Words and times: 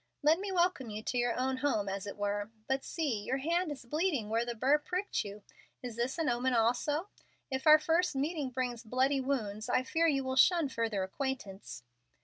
Let 0.23 0.39
me 0.39 0.51
welcome 0.51 0.89
you 0.89 1.03
to 1.03 1.17
your 1.19 1.39
own 1.39 1.57
home, 1.57 1.87
as 1.87 2.07
it 2.07 2.17
were. 2.17 2.49
But 2.67 2.83
see, 2.83 3.21
your 3.21 3.37
hand 3.37 3.71
is 3.71 3.85
bleeding, 3.85 4.29
where 4.29 4.43
the 4.43 4.55
burr 4.55 4.79
pricked 4.79 5.23
you. 5.23 5.43
Is 5.83 5.95
this 5.95 6.17
an 6.17 6.27
omen, 6.27 6.55
also? 6.55 7.05
If 7.51 7.67
our 7.67 7.77
first 7.77 8.15
meeting 8.15 8.49
brings 8.49 8.81
bloody 8.81 9.21
wounds, 9.21 9.69
I 9.69 9.83
fear 9.83 10.07
you 10.07 10.23
will 10.23 10.37
shun 10.37 10.69
further 10.69 11.03
acquaintance." 11.03 11.83